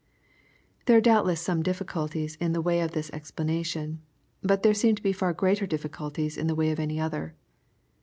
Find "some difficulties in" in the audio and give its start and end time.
1.41-2.53